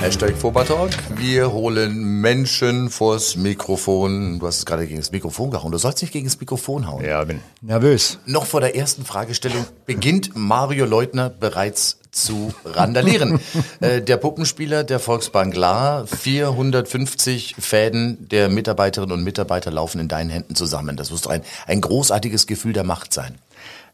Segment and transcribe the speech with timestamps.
[0.00, 0.92] Hashtag Fobertalk.
[1.16, 4.38] Wir holen Menschen vors Mikrofon.
[4.38, 5.70] Du hast es gerade gegen das Mikrofon gehauen.
[5.72, 7.04] Du sollst nicht gegen das Mikrofon hauen.
[7.04, 8.18] Ja, bin nervös.
[8.24, 13.40] Noch vor der ersten Fragestellung beginnt Mario Leutner bereits zu randalieren.
[13.80, 20.30] äh, der Puppenspieler der Volksbank La, 450 Fäden der Mitarbeiterinnen und Mitarbeiter laufen in deinen
[20.30, 20.96] Händen zusammen.
[20.96, 23.36] Das muss doch ein, ein großartiges Gefühl der Macht sein.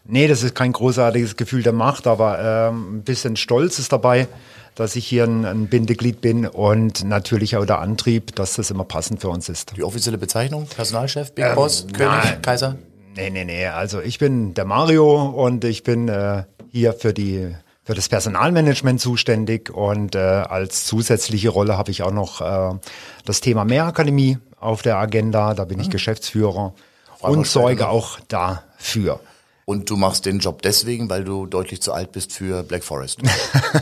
[0.08, 4.28] Nee, das ist kein großartiges Gefühl der Macht, aber ähm, ein bisschen Stolz ist dabei
[4.76, 8.84] dass ich hier ein, ein, Bindeglied bin und natürlich auch der Antrieb, dass das immer
[8.84, 9.74] passend für uns ist.
[9.74, 10.66] Die offizielle Bezeichnung?
[10.66, 12.76] Personalchef, Big ähm, Boss, König, nein, Kaiser?
[13.16, 13.66] Nee, nee, nee.
[13.66, 19.00] Also ich bin der Mario und ich bin äh, hier für die für das Personalmanagement
[19.00, 22.76] zuständig und äh, als zusätzliche Rolle habe ich auch noch äh,
[23.24, 25.54] das Thema Mehrakademie auf der Agenda.
[25.54, 25.92] Da bin ich hm.
[25.92, 26.74] Geschäftsführer
[27.20, 29.20] und sorge auch dafür.
[29.68, 33.18] Und du machst den Job deswegen, weil du deutlich zu alt bist für Black Forest.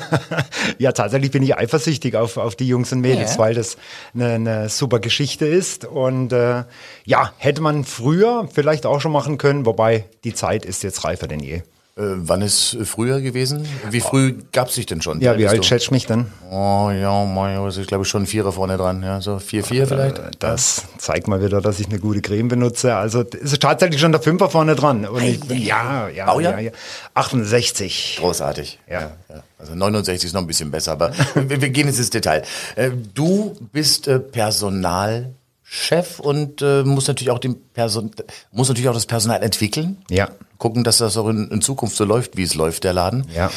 [0.79, 3.39] ja, tatsächlich bin ich eifersüchtig auf, auf die Jungs und Mädels, yeah.
[3.39, 3.77] weil das
[4.15, 5.85] eine, eine super Geschichte ist.
[5.85, 6.65] Und äh,
[7.05, 11.29] ja, hätte man früher vielleicht auch schon machen können, wobei die Zeit ist jetzt reifer
[11.29, 11.61] denn je.
[11.97, 13.69] Äh, wann ist früher gewesen?
[13.89, 15.21] Wie früh gab es dich denn schon?
[15.21, 16.27] Ja, wie alt schätzt mich denn?
[16.51, 20.19] Oh ja, mein, also ich glaube schon Vierer vorne dran, ja, so vier, vier vielleicht.
[20.19, 22.97] Äh, das zeigt mal wieder, dass ich eine gute Creme benutze.
[22.97, 25.07] Also ist tatsächlich schon der Fünfer vorne dran.
[25.07, 26.73] Und ich bin, ja, ja, ja, ja.
[27.15, 28.17] 68.
[28.19, 28.81] Großartig.
[28.91, 29.13] Ja.
[29.29, 29.45] ja.
[29.59, 32.43] Also 69 ist noch ein bisschen besser, aber wir, gehen jetzt ins Detail.
[32.75, 35.33] Äh, du bist Personal
[35.77, 38.13] Chef und äh, muss natürlich auch den Person
[38.53, 39.99] muss natürlich auch das Personal entwickeln.
[40.09, 40.29] Ja.
[40.59, 43.27] Gucken, dass das auch in, in Zukunft so läuft, wie es läuft, der Laden.
[43.35, 43.51] Ja.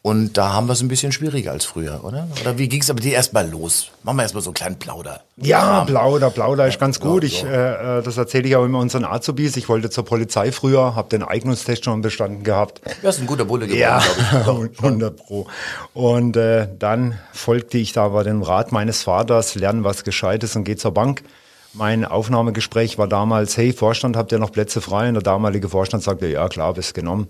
[0.00, 2.28] Und da haben wir es ein bisschen schwieriger als früher, oder?
[2.42, 3.90] Oder wie ging es aber dir erstmal los?
[4.04, 5.22] Machen wir erstmal so einen kleinen Plauder.
[5.36, 7.24] Ja, Plauder, Plauder ist ganz gut.
[7.24, 7.48] Ich, äh,
[7.98, 9.56] äh, das erzähle ich auch immer unseren Azubis.
[9.56, 12.82] Ich wollte zur Polizei früher, habe den Eignungstest schon bestanden gehabt.
[13.00, 14.02] Du hast ein guter Bulle geworden, ja,
[14.44, 14.78] glaube ich.
[14.82, 15.48] 100 Pro.
[15.92, 20.64] Und äh, dann folgte ich da bei dem Rat meines Vaters, lernen was Gescheites und
[20.64, 21.24] geh zur Bank.
[21.76, 25.08] Mein Aufnahmegespräch war damals, hey Vorstand, habt ihr noch Plätze frei?
[25.08, 27.26] Und der damalige Vorstand sagte, ja klar, bist genommen.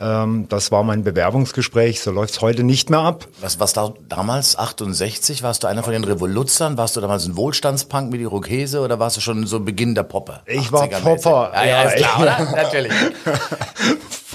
[0.00, 3.28] Ähm, das war mein Bewerbungsgespräch, so läuft's heute nicht mehr ab.
[3.42, 6.78] Was, was da damals, 68, warst du einer von den Revoluzern?
[6.78, 10.40] Warst du damals ein Wohlstandspunk mit Irokese oder warst du schon so Beginn der Poppe?
[10.46, 11.52] Ich war Popper.
[11.54, 12.50] Ja, ja, ist klar, oder?
[12.56, 12.92] Natürlich.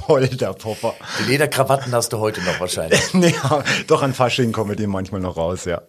[0.07, 0.93] voll der Popper.
[1.19, 3.01] Die Lederkrawatten hast du heute noch wahrscheinlich.
[3.13, 3.35] nee,
[3.87, 5.81] doch an Fasching komme die manchmal noch raus, ja.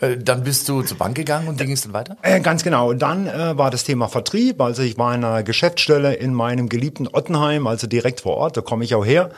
[0.00, 2.16] Äh, dann bist du zur Bank gegangen und wie ging es dann weiter?
[2.22, 2.89] Äh, ganz genau.
[2.98, 4.60] Dann äh, war das Thema Vertrieb.
[4.60, 8.56] Also ich war in einer Geschäftsstelle in meinem geliebten Ottenheim, also direkt vor Ort.
[8.56, 9.30] Da komme ich auch her.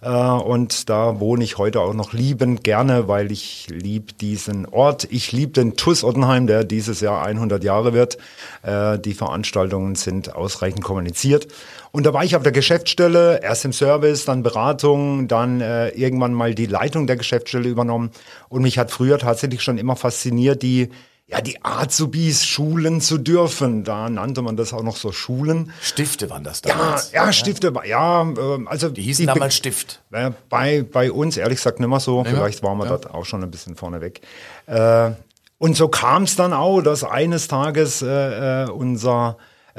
[0.00, 5.08] Äh, und da wohne ich heute auch noch liebend gerne, weil ich lieb diesen Ort.
[5.10, 8.18] Ich liebe den TUS Ottenheim, der dieses Jahr 100 Jahre wird.
[8.62, 11.48] Äh, die Veranstaltungen sind ausreichend kommuniziert.
[11.90, 16.34] Und da war ich auf der Geschäftsstelle, erst im Service, dann Beratung, dann äh, irgendwann
[16.34, 18.10] mal die Leitung der Geschäftsstelle übernommen.
[18.48, 20.90] Und mich hat früher tatsächlich schon immer fasziniert, die
[21.30, 23.84] ja, die Azubis schulen zu dürfen.
[23.84, 25.72] Da nannte man das auch noch so Schulen.
[25.82, 27.12] Stifte waren das damals.
[27.12, 28.88] Ja, ja Stifte, ja, äh, also.
[28.88, 30.02] Die hießen die, damals Stift.
[30.10, 32.24] Äh, bei, bei uns, ehrlich gesagt, nicht mehr so.
[32.24, 32.90] Ja, Vielleicht waren wir ja.
[32.90, 34.22] dort auch schon ein bisschen vorneweg.
[34.66, 35.10] Äh,
[35.58, 39.36] und so kam es dann auch, dass eines Tages äh, äh unser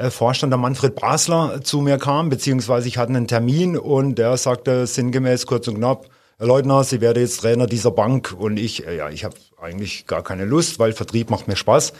[0.08, 4.86] Vorstand, der Manfred Basler, zu mir kam, beziehungsweise ich hatte einen Termin und der sagte
[4.86, 6.06] sinngemäß kurz und knapp,
[6.40, 10.06] Herr Leutner, Sie werden jetzt Trainer dieser Bank und ich, äh, ja, ich habe eigentlich
[10.06, 11.92] gar keine Lust, weil Vertrieb macht mir Spaß.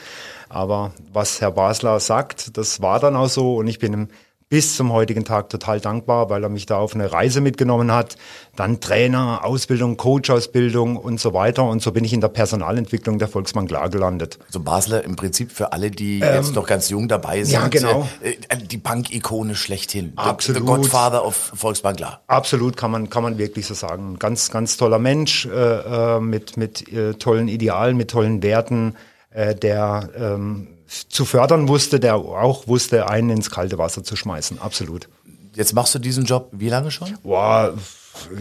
[0.49, 4.09] Aber was Herr Basler sagt, das war dann auch so und ich bin im
[4.51, 8.17] bis zum heutigen Tag total dankbar, weil er mich da auf eine Reise mitgenommen hat.
[8.57, 11.63] Dann Trainer, Ausbildung, Coach-Ausbildung und so weiter.
[11.63, 14.41] Und so bin ich in der Personalentwicklung der Volksbank klar gelandet.
[14.49, 17.55] So Basler im Prinzip für alle, die ähm, jetzt noch ganz jung dabei sind.
[17.55, 18.09] Ja, genau.
[18.23, 20.15] Äh, äh die Bank-Ikone schlechthin.
[20.17, 20.63] Absolut.
[20.63, 22.21] The, the Godfather of Volksbank klar.
[22.27, 24.19] Absolut, kann man, kann man wirklich so sagen.
[24.19, 28.97] Ganz, ganz toller Mensch äh, äh mit, mit äh, tollen Idealen, mit tollen Werten,
[29.31, 30.67] äh, der ähm,
[31.09, 34.61] zu fördern wusste, der auch wusste, einen ins kalte Wasser zu schmeißen.
[34.61, 35.09] Absolut.
[35.55, 37.17] Jetzt machst du diesen Job wie lange schon?
[37.23, 37.75] Boah,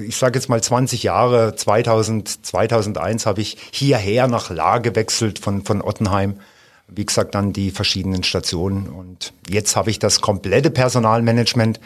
[0.02, 1.56] ich sage jetzt mal 20 Jahre.
[1.56, 6.40] 2000, 2001 habe ich hierher nach La gewechselt von, von Ottenheim.
[6.88, 8.90] Wie gesagt, dann die verschiedenen Stationen.
[8.90, 11.80] Und jetzt habe ich das komplette Personalmanagement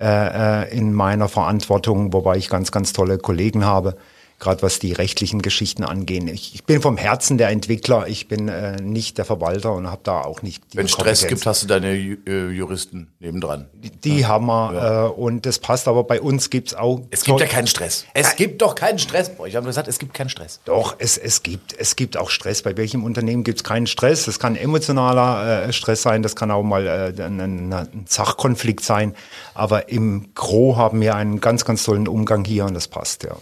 [0.00, 3.96] äh, äh in meiner Verantwortung, wobei ich ganz, ganz tolle Kollegen habe
[4.38, 6.28] gerade was die rechtlichen Geschichten angehen.
[6.28, 10.02] Ich, ich, bin vom Herzen der Entwickler, ich bin äh, nicht der Verwalter und habe
[10.04, 13.68] da auch nicht die Wenn Stress gibt, hast du deine äh, Juristen nebendran.
[13.72, 14.28] Die, die ja.
[14.28, 15.06] haben wir ja.
[15.06, 17.00] äh, und das passt, aber bei uns gibt's auch...
[17.10, 18.04] Es gibt ja keinen Stress.
[18.14, 19.32] Es gibt doch keinen Stress.
[19.46, 20.60] Ich habe gesagt, es gibt keinen Stress.
[20.64, 22.62] Doch, es, es, gibt, es gibt auch Stress.
[22.62, 24.28] Bei welchem Unternehmen gibt's keinen Stress?
[24.28, 27.40] Es kann emotionaler äh, Stress sein, das kann auch mal äh, ein,
[27.72, 29.16] ein Sachkonflikt sein,
[29.54, 33.36] aber im Gro haben wir einen ganz, ganz tollen Umgang hier und das passt, ja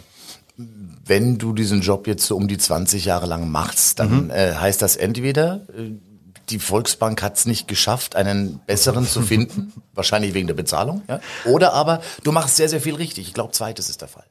[1.06, 4.30] wenn du diesen Job jetzt so um die 20 Jahre lang machst, dann mhm.
[4.30, 5.92] äh, heißt das entweder, äh,
[6.50, 11.20] die Volksbank hat es nicht geschafft, einen besseren zu finden, wahrscheinlich wegen der Bezahlung, ja?
[11.44, 13.26] oder aber du machst sehr, sehr viel richtig.
[13.28, 14.26] Ich glaube, zweites ist der Fall.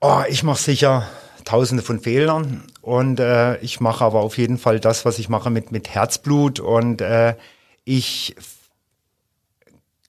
[0.00, 1.08] Oh, ich mache sicher
[1.44, 5.50] tausende von Fehlern und äh, ich mache aber auf jeden Fall das, was ich mache
[5.50, 7.36] mit, mit Herzblut und äh,
[7.84, 8.34] ich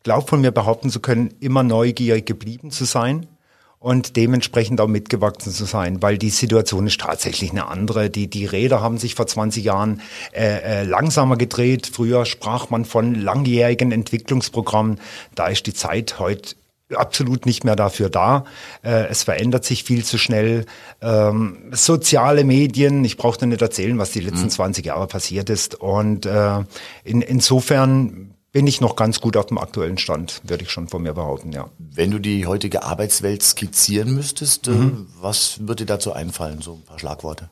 [0.03, 3.27] glaube von mir behaupten zu können, immer neugierig geblieben zu sein
[3.86, 8.10] und dementsprechend auch mitgewachsen zu sein, weil die Situation ist tatsächlich eine andere.
[8.10, 10.02] Die, die Räder haben sich vor 20 Jahren
[10.32, 11.92] äh, äh, langsamer gedreht.
[11.94, 15.00] Früher sprach man von langjährigen Entwicklungsprogrammen.
[15.36, 16.56] Da ist die Zeit heute
[16.96, 18.46] absolut nicht mehr dafür da.
[18.84, 20.66] Äh, es verändert sich viel zu schnell.
[21.04, 24.50] Ähm, soziale Medien, ich brauche dir nicht erzählen, was die letzten mhm.
[24.50, 25.76] 20 Jahre passiert ist.
[25.76, 26.64] Und äh,
[27.04, 31.04] in, insofern bin ich noch ganz gut auf dem aktuellen Stand, würde ich schon von
[31.04, 31.69] mir behaupten, ja.
[31.78, 35.07] Wenn du die heutige Arbeitswelt skizzieren müsstest, äh, mhm.
[35.19, 37.50] was würde dir dazu einfallen, so ein paar Schlagworte?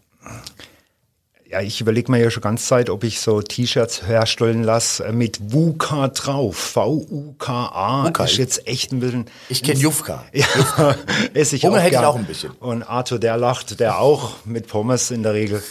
[1.46, 5.52] Ja, ich überlege mir ja schon ganz Zeit, ob ich so T-Shirts herstellen lasse mit
[5.52, 6.56] WUKA drauf.
[6.56, 8.08] V-U-K-A.
[8.24, 9.26] Ist jetzt echt ein bisschen.
[9.50, 10.24] Ich kenne Jufka.
[10.34, 10.46] Ja,
[11.34, 12.52] esse ich Hunger auch hätte ich auch ein bisschen.
[12.52, 15.62] Und Arthur, der lacht, der auch mit Pommes in der Regel.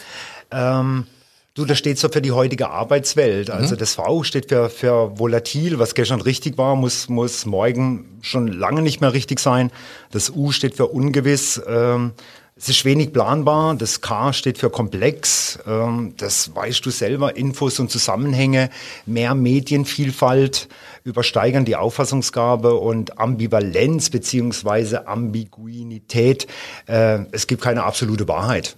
[0.51, 1.07] Ähm,
[1.55, 3.49] Du, das steht so für die heutige Arbeitswelt.
[3.49, 3.55] Mhm.
[3.55, 8.49] Also das V steht für, für volatil, was gestern richtig war, muss, muss morgen schon
[8.49, 9.71] lange nicht mehr richtig sein.
[10.13, 11.61] Das U steht für ungewiss.
[11.67, 12.13] Ähm,
[12.57, 13.75] es ist wenig planbar.
[13.75, 15.59] Das K steht für komplex.
[15.67, 17.37] Ähm, das weißt du selber.
[17.37, 18.71] Infos und Zusammenhänge,
[19.05, 20.69] mehr Medienvielfalt
[21.05, 26.47] übersteigern die Auffassungsgabe und Ambivalenz beziehungsweise Ambiguität.
[26.87, 28.77] Äh, es gibt keine absolute Wahrheit.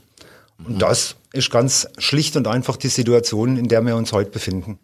[0.59, 4.79] Und das ist ganz schlicht und einfach die Situation, in der wir uns heute befinden.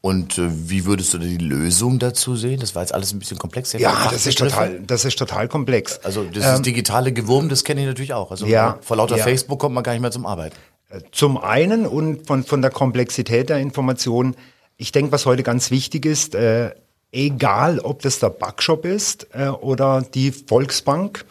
[0.00, 2.60] Und äh, wie würdest du die Lösung dazu sehen?
[2.60, 3.72] Das war jetzt alles ein bisschen komplex.
[3.72, 5.98] Ja, das ist total, das ist total komplex.
[6.04, 8.30] Also das ähm, digitale Gewurm, das kenne ich natürlich auch.
[8.30, 9.24] Also ja, vor lauter ja.
[9.24, 10.54] Facebook kommt man gar nicht mehr zum Arbeiten.
[10.90, 14.36] Äh, zum einen und von, von der Komplexität der Information.
[14.76, 16.70] Ich denke, was heute ganz wichtig ist, äh,
[17.10, 21.24] egal ob das der Backshop ist äh, oder die Volksbank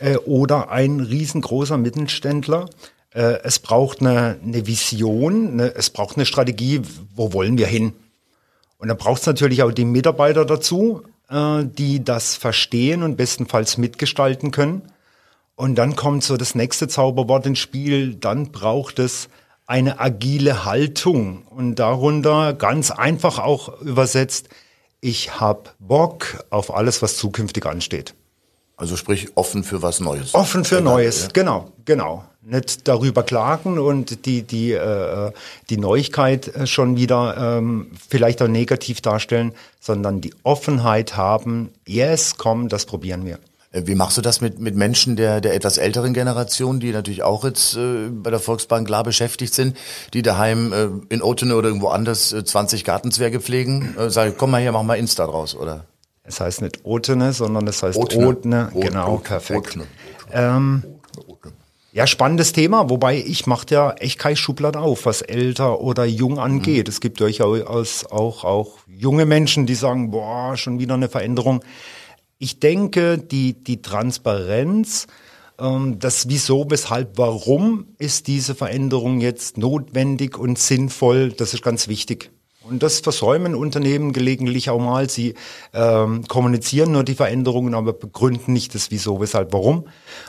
[0.00, 2.68] äh, oder ein riesengroßer Mittelständler,
[3.18, 6.82] äh, es braucht eine, eine Vision, eine, es braucht eine Strategie,
[7.16, 7.92] wo wollen wir hin?
[8.78, 13.76] Und dann braucht es natürlich auch die Mitarbeiter dazu, äh, die das verstehen und bestenfalls
[13.76, 14.82] mitgestalten können.
[15.56, 19.28] Und dann kommt so das nächste Zauberwort ins Spiel, dann braucht es
[19.66, 21.42] eine agile Haltung.
[21.48, 24.48] Und darunter ganz einfach auch übersetzt,
[25.00, 28.14] ich habe Bock auf alles, was zukünftig ansteht.
[28.76, 30.34] Also sprich offen für was Neues.
[30.34, 31.28] Offen für genau, Neues, ja.
[31.32, 32.24] genau, genau.
[32.50, 35.32] Nicht darüber klagen und die, die, äh,
[35.68, 42.36] die Neuigkeit äh, schon wieder ähm, vielleicht auch negativ darstellen, sondern die Offenheit haben, yes,
[42.38, 43.38] komm, das probieren wir.
[43.70, 47.22] Äh, wie machst du das mit, mit Menschen der, der etwas älteren Generation, die natürlich
[47.22, 49.76] auch jetzt äh, bei der Volksbank klar beschäftigt sind,
[50.14, 53.94] die daheim äh, in Otene oder irgendwo anders äh, 20 Gartenzwerge pflegen?
[53.98, 55.84] Äh, sag, komm mal her, mach mal Insta draus, oder?
[56.22, 58.26] Es heißt nicht Otene, sondern es heißt Otne.
[58.26, 58.70] Otne.
[58.74, 59.24] Genau, Otne.
[59.24, 59.76] perfekt.
[59.76, 59.84] Otne.
[60.32, 60.82] Ähm,
[61.92, 66.38] ja, spannendes Thema, wobei ich mache ja echt kein Schublade auf, was älter oder jung
[66.38, 66.86] angeht.
[66.86, 66.90] Mhm.
[66.90, 71.64] Es gibt durchaus auch, auch junge Menschen, die sagen, boah, schon wieder eine Veränderung.
[72.38, 75.06] Ich denke, die, die Transparenz,
[75.58, 81.88] ähm, das Wieso, Weshalb, Warum ist diese Veränderung jetzt notwendig und sinnvoll, das ist ganz
[81.88, 82.30] wichtig.
[82.68, 85.08] Und das versäumen Unternehmen gelegentlich auch mal.
[85.08, 85.34] Sie
[85.72, 89.86] ähm, kommunizieren nur die Veränderungen, aber begründen nicht das Wieso, Weshalb, Warum.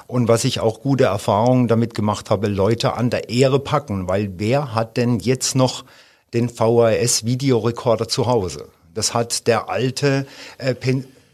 [0.07, 4.31] Und was ich auch gute Erfahrungen damit gemacht habe, Leute an der Ehre packen, weil
[4.37, 5.83] wer hat denn jetzt noch
[6.33, 8.69] den VHS-Videorekorder zu Hause?
[8.93, 10.25] Das hat der alte
[10.59, 10.73] äh,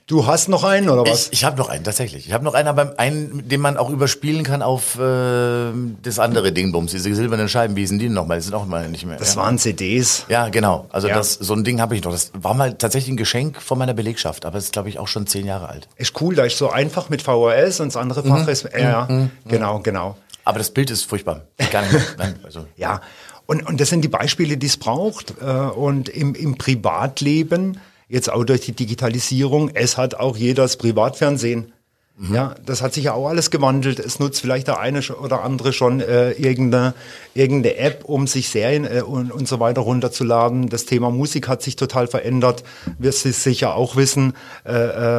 [0.08, 1.28] Du hast noch einen oder was?
[1.28, 2.28] Ich, ich habe noch einen tatsächlich.
[2.28, 5.72] Ich habe noch einen, aber einen, den man auch überspielen kann auf äh,
[6.04, 7.76] das andere Dingbums, diese silbernen Scheiben.
[7.76, 8.38] Wie sind die nochmal?
[8.38, 9.18] Das sind auch mal nicht mehr.
[9.18, 9.42] Das ja.
[9.42, 10.28] waren CDs.
[10.30, 10.86] Ja, genau.
[10.92, 11.16] Also ja.
[11.16, 12.12] das so ein Ding habe ich noch.
[12.12, 15.08] Das war mal tatsächlich ein Geschenk von meiner Belegschaft, aber es ist glaube ich auch
[15.08, 15.88] schon zehn Jahre alt.
[15.96, 18.50] Ist cool, da ist so einfach mit VHS und das andere Fach mhm.
[18.50, 18.66] ist.
[18.66, 19.32] Äh, ja, mhm.
[19.48, 20.18] genau, genau.
[20.44, 21.42] Aber das Bild ist furchtbar.
[21.72, 22.16] Gar nicht.
[22.20, 22.68] Nein, also.
[22.78, 23.02] ja.
[23.48, 25.34] Und, und das sind die Beispiele, die es braucht.
[25.42, 30.78] Äh, und im, im Privatleben jetzt auch durch die Digitalisierung, es hat auch jeder das
[30.78, 31.74] Privatfernsehen.
[32.18, 32.34] Mhm.
[32.34, 34.00] Ja, das hat sich ja auch alles gewandelt.
[34.00, 36.94] Es nutzt vielleicht der eine oder andere schon äh, irgendeine,
[37.34, 40.70] irgendeine App, um sich Serien äh, und, und so weiter runterzuladen.
[40.70, 42.64] Das Thema Musik hat sich total verändert.
[43.00, 44.34] Wirst Sie sicher auch wissen.
[44.64, 44.72] Äh,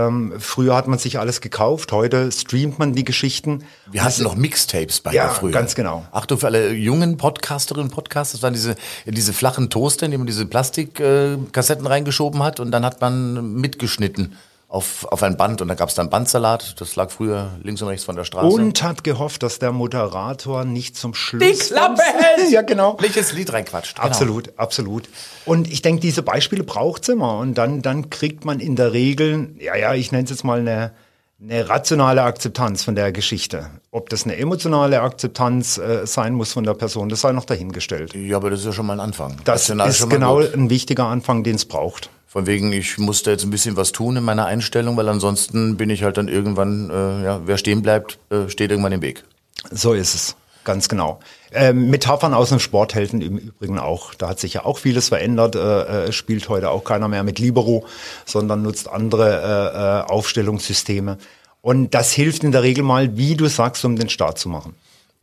[0.06, 3.64] ähm, früher hat man sich alles gekauft, heute streamt man die Geschichten.
[3.90, 5.52] Wir hatten noch Mixtapes bei ja, früher.
[5.52, 6.06] ganz genau.
[6.12, 8.74] Achtung für alle jungen Podcasterinnen und Podcaster, das waren diese,
[9.04, 13.52] diese flachen Toaster, in die man diese Plastikkassetten äh, reingeschoben hat und dann hat man
[13.52, 14.34] mitgeschnitten
[14.76, 16.80] auf, auf ein Band und da gab es dann Bandsalat.
[16.80, 18.46] Das lag früher links und rechts von der Straße.
[18.46, 21.42] Und hat gehofft, dass der Moderator nicht zum Schluss.
[21.42, 22.50] Die Klappe hält!
[22.50, 22.96] ja, genau.
[23.00, 23.96] Welches Lied reinquatscht.
[23.96, 24.06] Genau.
[24.06, 25.08] Absolut, absolut.
[25.46, 27.38] Und ich denke, diese Beispiele braucht's immer.
[27.38, 30.60] Und dann, dann kriegt man in der Regel, ja, ja, ich nenne es jetzt mal
[30.60, 30.92] eine,
[31.40, 33.70] eine rationale Akzeptanz von der Geschichte.
[33.90, 38.14] Ob das eine emotionale Akzeptanz äh, sein muss von der Person, das sei noch dahingestellt.
[38.14, 39.38] Ja, aber das ist ja schon mal ein Anfang.
[39.44, 40.52] Das Rational ist genau gut.
[40.52, 42.10] ein wichtiger Anfang, den es braucht.
[42.36, 45.88] Von wegen, ich musste jetzt ein bisschen was tun in meiner Einstellung, weil ansonsten bin
[45.88, 49.24] ich halt dann irgendwann, äh, ja, wer stehen bleibt, äh, steht irgendwann im Weg.
[49.70, 51.18] So ist es, ganz genau.
[51.50, 54.12] Ähm, Metaphern aus dem Sport helfen im Übrigen auch.
[54.12, 55.54] Da hat sich ja auch vieles verändert.
[55.54, 57.86] Äh, äh, spielt heute auch keiner mehr mit Libero,
[58.26, 61.16] sondern nutzt andere äh, äh, Aufstellungssysteme.
[61.62, 64.74] Und das hilft in der Regel mal, wie du sagst, um den Start zu machen.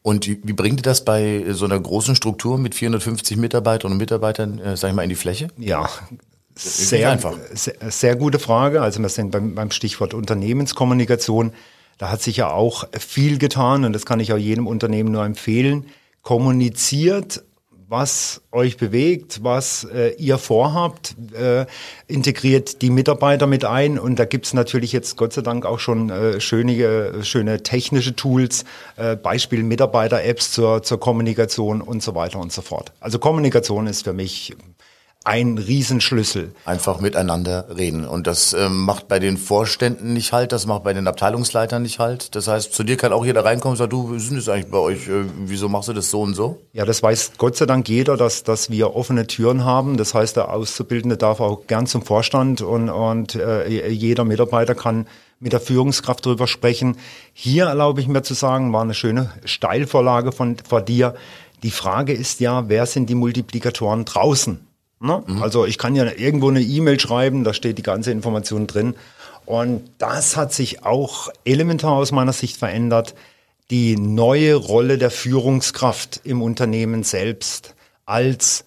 [0.02, 4.58] Und wie bringt ihr das bei so einer großen Struktur mit 450 Mitarbeitern und Mitarbeitern,
[4.58, 5.50] äh, sag ich mal, in die Fläche?
[5.60, 5.88] Ja,
[6.56, 7.38] sehr, einfach.
[7.54, 8.82] Sehr, sehr, gute Frage.
[8.82, 11.54] Also wir sind beim, beim Stichwort Unternehmenskommunikation.
[11.98, 15.26] Da hat sich ja auch viel getan und das kann ich auch jedem Unternehmen nur
[15.26, 15.88] empfehlen.
[16.22, 17.44] Kommuniziert,
[17.88, 21.66] was euch bewegt, was äh, ihr vorhabt, äh,
[22.08, 26.10] integriert die Mitarbeiter mit ein und da gibt's natürlich jetzt Gott sei Dank auch schon
[26.10, 32.52] äh, schöne, schöne technische Tools, äh, Beispiel Mitarbeiter-Apps zur, zur Kommunikation und so weiter und
[32.52, 32.92] so fort.
[33.00, 34.56] Also Kommunikation ist für mich
[35.24, 36.54] ein Riesenschlüssel.
[36.66, 38.06] Einfach miteinander reden.
[38.06, 42.00] Und das ähm, macht bei den Vorständen nicht halt, das macht bei den Abteilungsleitern nicht
[42.00, 42.36] halt.
[42.36, 44.72] Das heißt, zu dir kann auch jeder reinkommen und sagen, du, wie sind das eigentlich
[44.72, 45.08] bei euch?
[45.08, 46.62] Äh, wieso machst du das so und so?
[46.74, 49.96] Ja, das weiß Gott sei Dank jeder, dass, dass wir offene Türen haben.
[49.98, 55.08] Das heißt, der Auszubildende darf auch gern zum Vorstand und, und äh, jeder Mitarbeiter kann
[55.40, 56.98] mit der Führungskraft drüber sprechen.
[57.34, 61.16] Hier erlaube ich mir zu sagen, war eine schöne Steilvorlage von, von dir.
[61.64, 64.63] Die Frage ist ja, wer sind die Multiplikatoren draußen?
[65.04, 65.22] Ne?
[65.28, 65.44] Mhm.
[65.44, 68.96] Also ich kann ja irgendwo eine E-Mail schreiben, da steht die ganze Information drin.
[69.46, 73.14] Und das hat sich auch elementar aus meiner Sicht verändert.
[73.70, 78.64] Die neue Rolle der Führungskraft im Unternehmen selbst als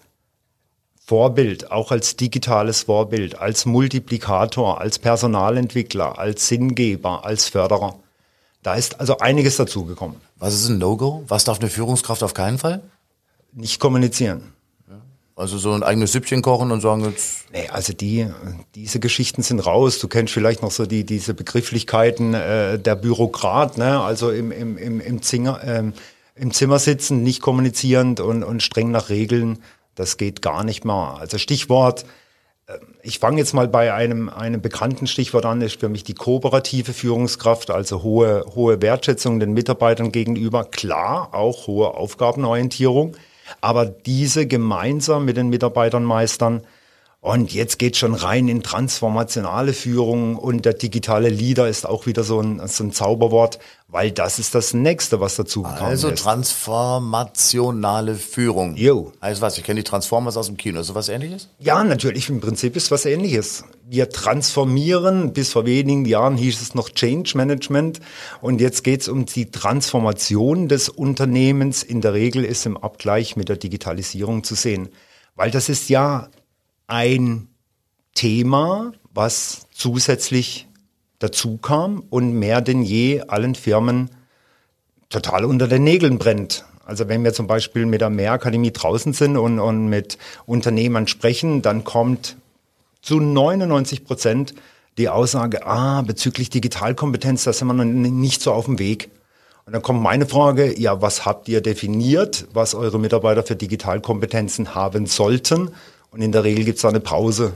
[1.03, 7.97] Vorbild, auch als digitales Vorbild, als Multiplikator, als Personalentwickler, als Sinngeber, als Förderer.
[8.61, 10.17] Da ist also einiges dazugekommen.
[10.35, 11.23] Was ist ein No-Go?
[11.27, 12.81] Was darf eine Führungskraft auf keinen Fall?
[13.53, 14.53] Nicht kommunizieren.
[15.37, 17.45] Also so ein eigenes Süppchen kochen und sagen jetzt.
[17.53, 18.27] Nee, also die,
[18.73, 19.99] diese Geschichten sind raus.
[19.99, 24.01] Du kennst vielleicht noch so die, diese Begrifflichkeiten äh, der Bürokrat, ne?
[24.01, 25.93] Also im, im, im, im, Zinger, ähm,
[26.33, 29.59] im Zimmer sitzen, nicht kommunizierend und, und streng nach Regeln.
[29.93, 31.17] Das geht gar nicht mehr.
[31.19, 32.05] Also Stichwort,
[32.65, 36.15] äh, ich fange jetzt mal bei einem, einem bekannten Stichwort an, ist für mich die
[36.15, 40.63] kooperative Führungskraft, also hohe, hohe Wertschätzung den Mitarbeitern gegenüber.
[40.65, 43.15] Klar, auch hohe Aufgabenorientierung
[43.61, 46.61] aber diese gemeinsam mit den Mitarbeitern meistern.
[47.19, 52.23] Und jetzt geht schon rein in transformationale Führung und der digitale Leader ist auch wieder
[52.23, 53.57] so ein, so ein Zauberwort,
[53.87, 56.13] weil das ist das Nächste, was dazu gekommen also ist.
[56.13, 58.75] Also transformationale Führung.
[58.75, 59.13] Jo.
[59.19, 59.57] Heißt was?
[59.57, 60.79] Ich kenne die Transformers aus dem Kino.
[60.79, 61.49] Ist das was ähnliches?
[61.57, 62.29] Ja, natürlich.
[62.29, 63.63] Im Prinzip ist was ähnliches.
[63.83, 67.99] Wir transformieren, bis vor wenigen Jahren hieß es noch Change Management
[68.41, 71.81] und jetzt geht es um die Transformation des Unternehmens.
[71.81, 74.89] In der Regel ist im Abgleich mit der Digitalisierung zu sehen.
[75.35, 76.29] Weil das ist ja
[76.87, 77.49] ein
[78.15, 80.67] Thema, was zusätzlich
[81.19, 84.09] dazu kam und mehr denn je allen Firmen
[85.09, 86.65] total unter den Nägeln brennt.
[86.85, 91.61] Also wenn wir zum Beispiel mit der Mehrakademie draußen sind und, und mit Unternehmern sprechen,
[91.61, 92.37] dann kommt
[93.01, 94.53] zu 99 Prozent
[94.97, 99.11] die Aussage, ah, bezüglich Digitalkompetenz, da sind wir noch nicht so auf dem Weg.
[99.65, 104.73] Und dann kommt meine Frage, ja, was habt ihr definiert, was eure Mitarbeiter für Digitalkompetenzen
[104.73, 105.71] haben sollten?
[106.11, 107.53] Und in der Regel gibt es da eine Pause,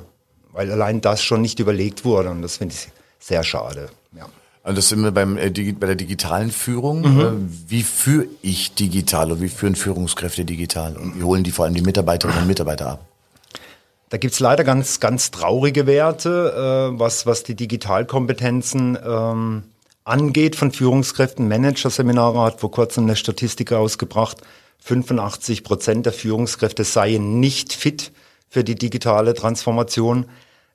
[0.51, 2.29] weil allein das schon nicht überlegt wurde.
[2.29, 2.89] Und das finde ich
[3.19, 3.89] sehr schade.
[4.15, 4.27] Ja.
[4.63, 7.01] Also das sind wir beim, äh, bei der digitalen Führung.
[7.01, 7.19] Mhm.
[7.19, 7.31] Äh,
[7.67, 10.97] wie führe ich digital und wie führen Führungskräfte digital?
[10.97, 13.05] Und wie holen die vor allem die Mitarbeiterinnen und Mitarbeiter ab?
[14.09, 19.63] Da gibt's leider ganz, ganz traurige Werte, äh, was, was die Digitalkompetenzen ähm,
[20.03, 21.47] angeht von Führungskräften.
[21.47, 24.37] Managerseminare hat vor kurzem eine Statistik ausgebracht.
[24.79, 28.11] 85 Prozent der Führungskräfte seien nicht fit
[28.51, 30.25] für die digitale Transformation.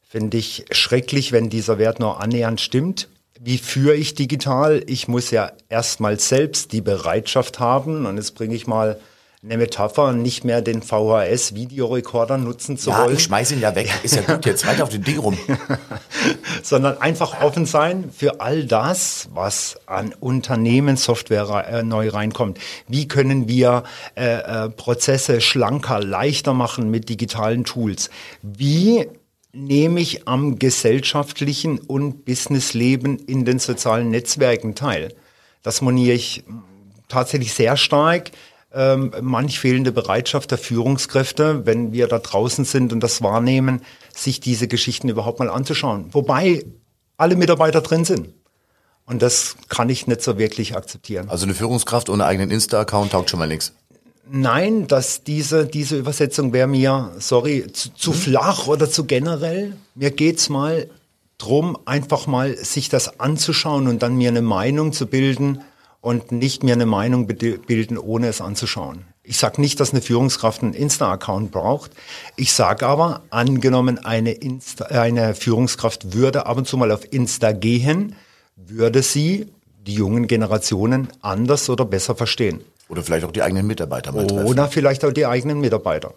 [0.09, 3.09] Finde ich schrecklich, wenn dieser Wert nur annähernd stimmt.
[3.39, 4.83] wie führe ich digital?
[4.87, 8.99] Ich muss ja erstmal selbst die Bereitschaft haben und jetzt bringe ich mal
[9.47, 13.15] eine Metapher, nicht mehr den VHS-Videorekorder nutzen zu ja, wollen.
[13.15, 13.89] ich schmeiß ihn ja weg.
[14.03, 15.39] Ist ja gut, jetzt weiter auf den Ding rum.
[16.63, 22.59] Sondern einfach offen sein für all das, was an Unternehmenssoftware äh, neu reinkommt.
[22.89, 23.85] Wie können wir
[24.17, 28.11] äh, äh, Prozesse schlanker, leichter machen mit digitalen Tools?
[28.43, 29.07] Wie
[29.53, 35.15] nehme ich am gesellschaftlichen und Businessleben in den sozialen Netzwerken teil?
[35.63, 36.43] Das moniere ich
[37.09, 38.33] tatsächlich sehr stark
[38.77, 43.81] ähm, manch fehlende Bereitschaft der Führungskräfte, wenn wir da draußen sind und das wahrnehmen,
[44.15, 46.09] sich diese Geschichten überhaupt mal anzuschauen.
[46.13, 46.65] Wobei
[47.17, 48.29] alle Mitarbeiter drin sind.
[49.07, 51.31] Und das kann ich nicht so wirklich akzeptieren.
[51.31, 53.73] Also eine Führungskraft ohne eigenen Insta-Account taugt schon mal nichts.
[54.29, 58.19] Nein, dass diese, diese Übersetzung wäre mir, sorry, zu, zu hm.
[58.19, 59.77] flach oder zu generell.
[59.95, 60.91] Mir geht's mal
[61.39, 65.63] drum, einfach mal sich das anzuschauen und dann mir eine Meinung zu bilden,
[66.07, 69.07] und nicht mir eine Meinung bilden, ohne es anzuschauen.
[69.25, 71.91] Ich sage nicht, dass eine Führungskraft einen Insta-Account braucht.
[72.37, 77.51] Ich sage aber, angenommen eine, Insta, eine Führungskraft würde ab und zu mal auf Insta
[77.51, 78.15] gehen,
[78.55, 79.49] würde sie
[79.85, 82.61] die jungen Generationen anders oder besser verstehen.
[82.89, 84.47] Oder vielleicht auch die eigenen Mitarbeiter mal treffen.
[84.47, 86.15] Oder vielleicht auch die eigenen Mitarbeiter.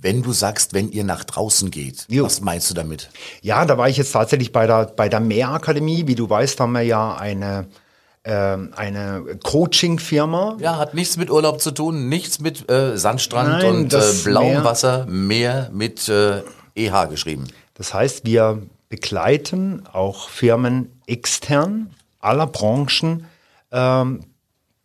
[0.00, 2.24] Wenn du sagst, wenn ihr nach draußen geht, jo.
[2.24, 3.10] was meinst du damit?
[3.42, 6.06] Ja, da war ich jetzt tatsächlich bei der, bei der Mehrakademie.
[6.06, 7.66] Wie du weißt, haben wir ja eine,
[8.22, 10.58] eine Coaching-Firma.
[10.60, 14.52] Ja, hat nichts mit Urlaub zu tun, nichts mit äh, Sandstrand Nein, und äh, blauem
[14.52, 16.42] Meer, Wasser, Meer mit äh,
[16.74, 17.48] EH geschrieben.
[17.74, 23.26] Das heißt, wir begleiten auch Firmen extern aller Branchen
[23.72, 24.24] ähm,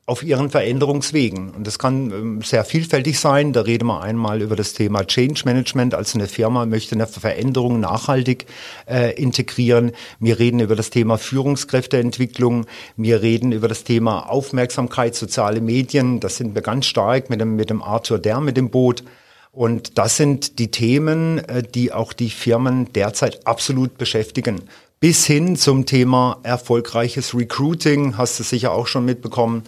[0.08, 1.50] auf ihren Veränderungswegen.
[1.50, 3.54] Und das kann ähm, sehr vielfältig sein.
[3.54, 5.96] Da reden wir einmal über das Thema Change Management.
[5.96, 8.46] Also eine Firma möchte eine Veränderung nachhaltig
[8.88, 9.94] äh, integrieren.
[10.20, 12.68] Wir reden über das Thema Führungskräfteentwicklung.
[12.98, 16.20] Wir reden über das Thema Aufmerksamkeit, soziale Medien.
[16.20, 19.04] Das sind wir ganz stark mit dem, mit dem Arthur Der mit dem Boot.
[19.52, 24.62] Und das sind die Themen, äh, die auch die Firmen derzeit absolut beschäftigen
[25.02, 29.64] bis hin zum Thema erfolgreiches Recruiting, hast du sicher auch schon mitbekommen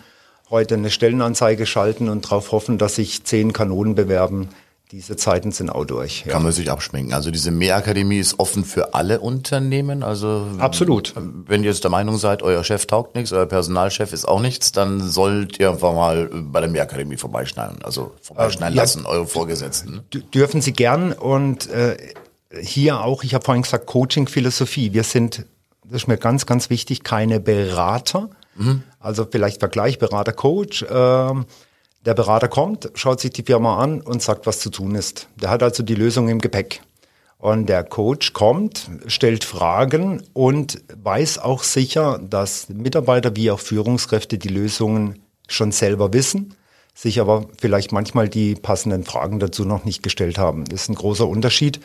[0.49, 4.49] heute eine Stellenanzeige schalten und darauf hoffen, dass sich zehn Kanonen bewerben.
[4.91, 6.23] Diese Zeiten sind auch durch.
[6.25, 6.31] Ja.
[6.31, 7.13] Kann man sich abschminken.
[7.13, 10.01] Also diese Mehrakademie ist offen für alle Unternehmen.
[10.01, 11.13] Also absolut.
[11.17, 14.71] Wenn ihr jetzt der Meinung seid, euer Chef taugt nichts, euer Personalchef ist auch nichts,
[14.71, 17.83] dann sollt ihr einfach mal bei der Mehrakademie vorbeischneiden.
[17.83, 20.03] Also vorbeischneiden äh, lassen, ja, eure Vorgesetzten.
[20.33, 21.97] Dürfen Sie gern und äh,
[22.57, 24.93] hier auch, ich habe vorhin gesagt, Coaching-Philosophie.
[24.93, 25.45] Wir sind,
[25.83, 28.83] das ist mir ganz, ganz wichtig, keine Berater, Mhm.
[28.99, 30.85] Also vielleicht Vergleich Berater Coach.
[30.89, 31.45] Ähm,
[32.05, 35.27] der Berater kommt, schaut sich die Firma an und sagt, was zu tun ist.
[35.35, 36.81] Der hat also die Lösung im Gepäck.
[37.37, 44.37] Und der Coach kommt, stellt Fragen und weiß auch sicher, dass Mitarbeiter wie auch Führungskräfte
[44.37, 46.55] die Lösungen schon selber wissen,
[46.95, 50.65] sich aber vielleicht manchmal die passenden Fragen dazu noch nicht gestellt haben.
[50.65, 51.79] Das ist ein großer Unterschied.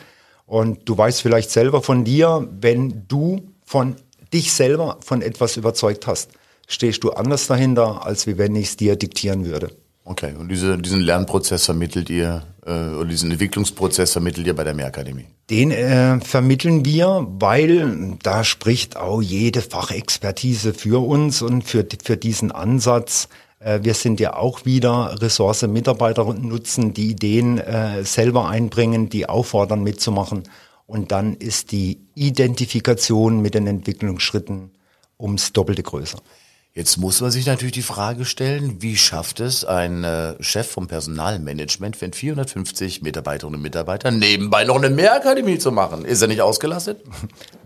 [0.47, 3.95] Und du weißt vielleicht selber von dir, wenn du von
[4.33, 6.31] dich selber von etwas überzeugt hast,
[6.67, 9.71] stehst du anders dahinter, als wie wenn ich es dir diktieren würde.
[10.05, 14.73] Okay, und diese, diesen Lernprozess vermittelt ihr, äh, oder diesen Entwicklungsprozess vermittelt ihr bei der
[14.73, 15.27] Mehrakademie?
[15.49, 22.17] Den äh, vermitteln wir, weil da spricht auch jede Fachexpertise für uns und für, für
[22.17, 23.29] diesen Ansatz.
[23.59, 29.29] Äh, wir sind ja auch wieder Ressource Mitarbeiter nutzen, die Ideen äh, selber einbringen, die
[29.29, 30.43] auffordern mitzumachen.
[30.85, 34.71] Und dann ist die Identifikation mit den Entwicklungsschritten
[35.17, 36.19] ums Doppelte größer.
[36.75, 40.87] Jetzt muss man sich natürlich die Frage stellen, wie schafft es ein äh, Chef vom
[40.87, 46.03] Personalmanagement, wenn 450 Mitarbeiterinnen und Mitarbeiter nebenbei noch eine Mehrakademie zu machen?
[46.03, 47.03] Ist er nicht ausgelastet?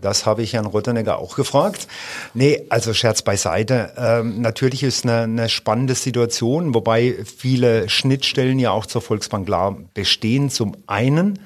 [0.00, 1.88] Das habe ich Herrn Rottenegger auch gefragt.
[2.32, 3.94] Nee, also Scherz beiseite.
[3.96, 9.76] Ähm, natürlich ist eine, eine spannende Situation, wobei viele Schnittstellen ja auch zur Volksbank klar
[9.94, 10.50] bestehen.
[10.50, 11.40] Zum einen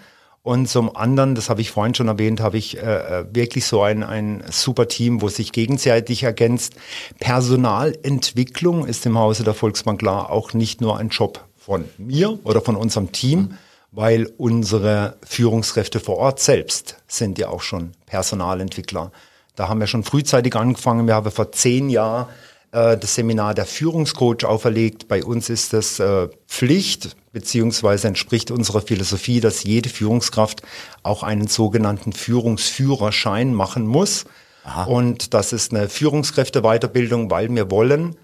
[0.44, 3.82] und zum anderen, das habe ich vorhin schon erwähnt, habe ich äh, äh, wirklich so
[3.82, 6.74] ein, ein super Team, wo sich gegenseitig ergänzt.
[7.20, 12.60] Personalentwicklung ist im Hause der Volksbank klar auch nicht nur ein Job von mir oder
[12.60, 13.56] von unserem Team,
[13.92, 19.12] weil unsere Führungskräfte vor Ort selbst sind ja auch schon Personalentwickler.
[19.54, 21.06] Da haben wir schon frühzeitig angefangen.
[21.06, 22.26] Wir haben vor zehn Jahren
[22.72, 25.08] äh, das Seminar der Führungscoach auferlegt.
[25.08, 30.62] Bei uns ist das äh, Pflicht, beziehungsweise entspricht unserer Philosophie, dass jede Führungskraft
[31.02, 34.24] auch einen sogenannten Führungsführerschein machen muss.
[34.64, 34.84] Aha.
[34.84, 38.16] Und das ist eine Führungskräfteweiterbildung, weil wir wollen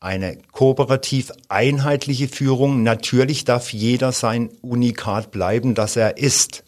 [0.00, 2.82] eine kooperativ einheitliche Führung.
[2.82, 6.62] Natürlich darf jeder sein Unikat bleiben, das er ist.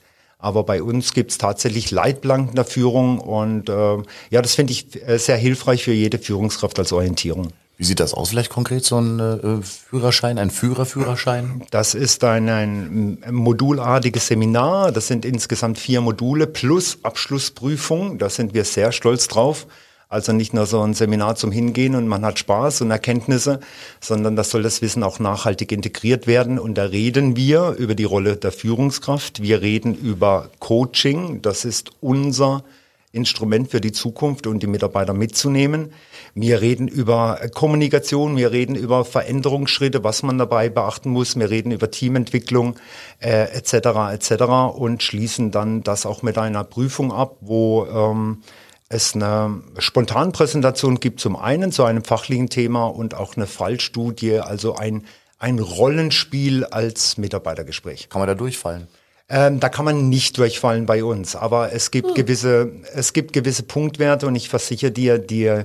[0.46, 3.96] Aber bei uns gibt's tatsächlich Leitplanken der Führung und äh,
[4.30, 7.48] ja, das finde ich äh, sehr hilfreich für jede Führungskraft als Orientierung.
[7.76, 11.64] Wie sieht das aus, vielleicht konkret so ein äh, Führerschein, ein Führerführerschein?
[11.72, 14.92] Das ist ein, ein modulartiges Seminar.
[14.92, 18.18] Das sind insgesamt vier Module plus Abschlussprüfung.
[18.18, 19.66] Da sind wir sehr stolz drauf.
[20.08, 23.58] Also nicht nur so ein Seminar zum Hingehen und man hat Spaß und Erkenntnisse,
[24.00, 26.60] sondern das soll das Wissen auch nachhaltig integriert werden.
[26.60, 29.42] Und da reden wir über die Rolle der Führungskraft.
[29.42, 31.42] Wir reden über Coaching.
[31.42, 32.62] Das ist unser
[33.10, 35.92] Instrument für die Zukunft und die Mitarbeiter mitzunehmen.
[36.34, 41.36] Wir reden über Kommunikation, wir reden über Veränderungsschritte, was man dabei beachten muss.
[41.36, 42.76] Wir reden über Teamentwicklung
[43.18, 43.72] äh, etc.
[44.12, 44.44] etc.
[44.76, 48.42] und schließen dann das auch mit einer Prüfung ab, wo ähm,
[48.88, 54.76] es eine Spontanpräsentation gibt zum einen zu einem fachlichen Thema und auch eine Fallstudie, also
[54.76, 55.04] ein,
[55.38, 58.08] ein Rollenspiel als Mitarbeitergespräch.
[58.08, 58.86] Kann man da durchfallen?
[59.28, 62.14] Ähm, da kann man nicht durchfallen bei uns, aber es gibt hm.
[62.14, 65.62] gewisse, es gibt gewisse Punktwerte und ich versichere dir, die,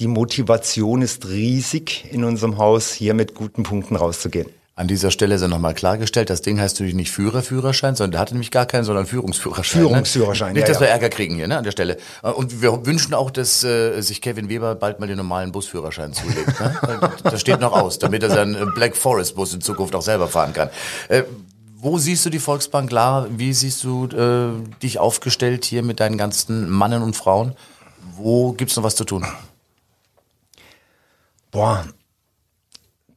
[0.00, 4.48] die Motivation ist riesig in unserem Haus, hier mit guten Punkten rauszugehen.
[4.76, 8.34] An dieser Stelle ist nochmal klargestellt, das Ding heißt natürlich nicht Führerführerschein, sondern der hatte
[8.34, 9.82] nämlich gar keinen, sondern Führungsführerschein.
[9.82, 9.88] Ne?
[9.88, 10.58] Führungsführerschein, ne?
[10.58, 10.80] Nicht, dass ja.
[10.82, 11.96] wir Ärger kriegen hier, ne, an der Stelle.
[12.24, 16.12] Äh, und wir wünschen auch, dass äh, sich Kevin Weber bald mal den normalen Busführerschein
[16.12, 16.58] zulegt.
[16.60, 17.12] Ne?
[17.22, 20.52] Das steht noch aus, damit er seinen Black Forest Bus in Zukunft auch selber fahren
[20.52, 20.70] kann.
[21.08, 21.22] Äh,
[21.76, 23.28] wo siehst du die Volksbank klar?
[23.30, 27.54] Wie siehst du äh, dich aufgestellt hier mit deinen ganzen Mannen und Frauen?
[28.16, 29.24] Wo gibt's noch was zu tun?
[31.52, 31.84] Boah,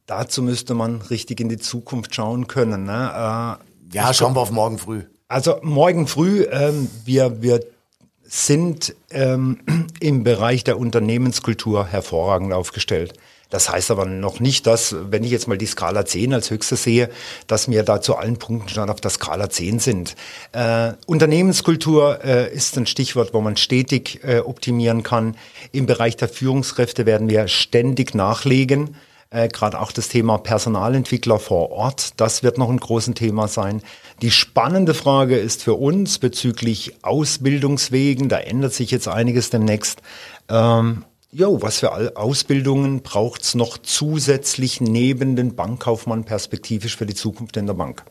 [0.08, 2.84] Dazu müsste man richtig in die Zukunft schauen können.
[2.84, 3.58] Ne?
[3.92, 5.02] Äh, ja, schauen wir auf morgen früh.
[5.28, 7.60] Also morgen früh, ähm, wir, wir
[8.24, 9.60] sind ähm,
[10.00, 13.12] im Bereich der Unternehmenskultur hervorragend aufgestellt.
[13.50, 16.76] Das heißt aber noch nicht, dass, wenn ich jetzt mal die Skala 10 als höchste
[16.76, 17.10] sehe,
[17.46, 20.16] dass wir da zu allen Punkten schon auf der Skala 10 sind.
[20.52, 25.36] Äh, Unternehmenskultur äh, ist ein Stichwort, wo man stetig äh, optimieren kann.
[25.72, 28.96] Im Bereich der Führungskräfte werden wir ständig nachlegen.
[29.30, 33.82] Äh, Gerade auch das Thema Personalentwickler vor Ort, das wird noch ein großes Thema sein.
[34.22, 40.02] Die spannende Frage ist für uns bezüglich Ausbildungswegen, da ändert sich jetzt einiges demnächst.
[40.48, 47.58] Ähm, Jo, was für Ausbildungen braucht's noch zusätzlich neben den Bankkaufmann perspektivisch für die Zukunft
[47.58, 48.02] in der Bank?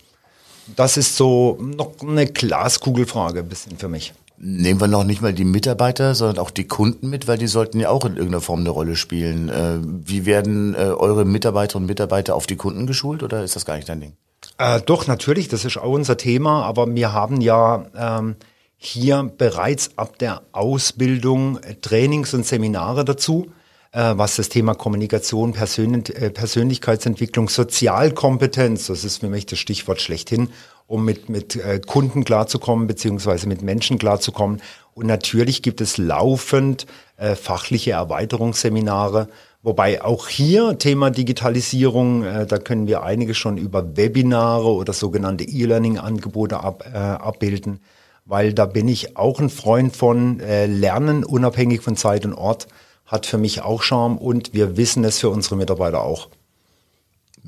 [0.75, 4.13] Das ist so noch eine Glaskugelfrage ein bisschen für mich.
[4.39, 7.79] Nehmen wir noch nicht mal die Mitarbeiter, sondern auch die Kunden mit, weil die sollten
[7.79, 9.49] ja auch in irgendeiner Form eine Rolle spielen.
[9.49, 13.65] Äh, wie werden äh, eure Mitarbeiterinnen und Mitarbeiter auf die Kunden geschult oder ist das
[13.65, 14.13] gar nicht dein Ding?
[14.59, 18.35] Äh, doch, natürlich, das ist auch unser Thema, aber wir haben ja ähm,
[18.77, 23.47] hier bereits ab der Ausbildung Trainings und Seminare dazu,
[23.91, 30.01] äh, was das Thema Kommunikation, Persön äh, Persönlichkeitsentwicklung, Sozialkompetenz, das ist für mich das Stichwort
[30.01, 30.49] schlechthin,
[30.87, 34.61] um mit, mit äh, Kunden klarzukommen, beziehungsweise mit Menschen klarzukommen.
[34.93, 39.27] Und natürlich gibt es laufend äh, fachliche Erweiterungsseminare,
[39.61, 45.43] wobei auch hier Thema Digitalisierung, äh, da können wir einige schon über Webinare oder sogenannte
[45.43, 47.81] E-Learning-Angebote ab, äh, abbilden,
[48.25, 52.67] weil da bin ich auch ein Freund von äh, Lernen unabhängig von Zeit und Ort,
[53.05, 56.29] hat für mich auch Charme und wir wissen es für unsere Mitarbeiter auch.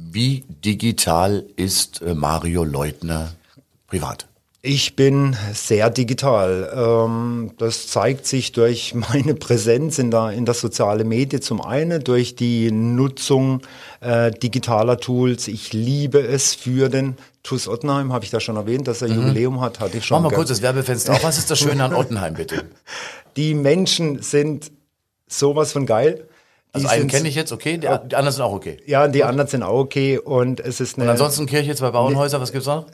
[0.01, 3.33] Wie digital ist äh, Mario Leutner
[3.88, 4.27] privat?
[4.62, 6.71] Ich bin sehr digital.
[6.73, 12.03] Ähm, das zeigt sich durch meine Präsenz in der, in der sozialen Medien zum einen,
[12.03, 13.62] durch die Nutzung
[13.99, 15.47] äh, digitaler Tools.
[15.49, 19.15] Ich liebe es für den TUS Ottenheim, habe ich da schon erwähnt, dass er mhm.
[19.15, 20.21] Jubiläum hat, hatte ich schon.
[20.21, 21.23] Mach mal kurz das Werbefenster auf.
[21.23, 22.63] Was ist das Schöne an Ottenheim, bitte?
[23.35, 24.71] Die Menschen sind
[25.27, 26.28] sowas von geil.
[26.71, 28.77] Also einen kenne ich jetzt, okay, die, die, anderen sind auch okay.
[28.86, 31.05] Ja, die anderen sind auch okay und es ist eine.
[31.05, 32.86] Und ansonsten Kirche, zwei Bauernhäuser, was gibt's noch?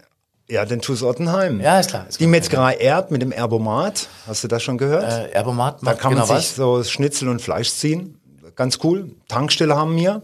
[0.47, 1.59] Ja, den TuS Ottenheim.
[1.59, 2.05] Ja, ist klar.
[2.07, 4.07] Ist die Metzgerei Erd mit dem Erbomat.
[4.27, 5.11] Hast du das schon gehört?
[5.11, 6.55] Äh, Erbomat Da kann genau man sich was?
[6.55, 8.19] so Schnitzel und Fleisch ziehen.
[8.55, 9.11] Ganz cool.
[9.27, 10.21] Tankstelle haben wir.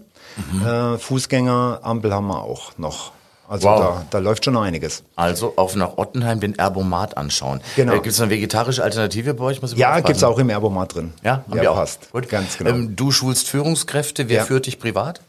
[0.51, 0.65] Mhm.
[0.65, 3.11] Äh, Fußgänger, Ampel haben wir auch noch.
[3.51, 3.79] Also wow.
[3.79, 5.03] da, da läuft schon einiges.
[5.17, 7.59] Also auf nach Ottenheim den Erbomat anschauen.
[7.75, 7.91] Genau.
[7.91, 9.61] Äh, Gibt es eine vegetarische Alternative bei euch?
[9.61, 11.11] Muss ja, gibt es auch im Erbomat drin.
[11.21, 11.75] Ja, haben ja, wir auch.
[11.75, 12.09] passt.
[12.13, 12.29] Gut.
[12.29, 12.69] Ganz genau.
[12.69, 14.29] Ähm, du schulst Führungskräfte.
[14.29, 14.45] Wer ja.
[14.45, 15.19] führt dich privat?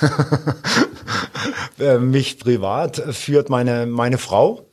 [1.78, 4.66] Äh, mich privat führt meine, meine Frau.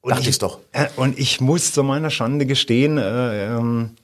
[0.00, 0.58] Und Dachte ich doch.
[0.72, 3.96] Äh, und ich muss zu meiner Schande gestehen, äh, ähm,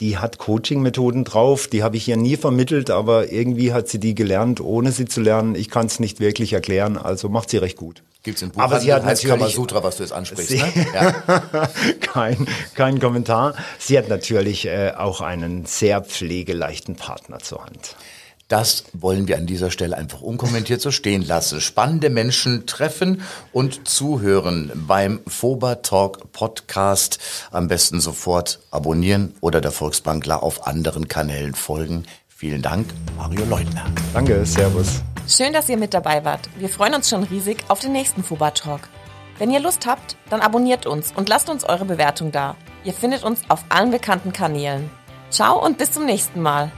[0.00, 4.14] die hat Coaching-Methoden drauf, die habe ich ihr nie vermittelt, aber irgendwie hat sie die
[4.14, 5.54] gelernt, ohne sie zu lernen.
[5.56, 8.02] Ich kann es nicht wirklich erklären, also macht sie recht gut.
[8.22, 10.48] Gibt's im Buch aber sie hat natürlich Sutra, was du jetzt ansprichst.
[10.48, 10.72] Sie, ne?
[10.94, 11.68] ja.
[12.00, 13.54] kein, kein Kommentar.
[13.78, 17.96] Sie hat natürlich äh, auch einen sehr pflegeleichten Partner zur Hand.
[18.48, 21.60] Das wollen wir an dieser Stelle einfach unkommentiert so stehen lassen.
[21.60, 23.20] Spannende Menschen treffen
[23.52, 27.18] und zuhören beim Foba Talk Podcast.
[27.50, 32.04] Am besten sofort abonnieren oder der Volksbankler auf anderen Kanälen folgen.
[32.26, 32.86] Vielen Dank,
[33.18, 33.84] Mario Leutner.
[34.14, 35.02] Danke, Servus.
[35.28, 36.48] Schön, dass ihr mit dabei wart.
[36.56, 38.80] Wir freuen uns schon riesig auf den nächsten Foba Talk.
[39.36, 42.56] Wenn ihr Lust habt, dann abonniert uns und lasst uns eure Bewertung da.
[42.82, 44.88] Ihr findet uns auf allen bekannten Kanälen.
[45.30, 46.72] Ciao und bis zum nächsten Mal.